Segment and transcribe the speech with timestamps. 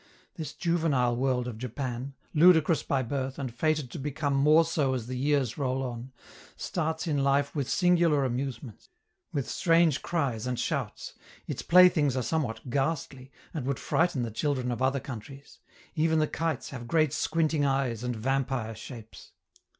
[0.33, 5.05] This juvenile world of Japan ludicrous by birth, and fated to become more so as
[5.05, 6.11] the years roll on
[6.55, 8.89] starts in life with singular amusements,
[9.31, 11.13] with strange cries and shouts;
[11.45, 15.59] its playthings are somewhat ghastly, and would frighten the children of other countries;
[15.93, 19.33] even the kites have great squinting eyes and vampire shapes.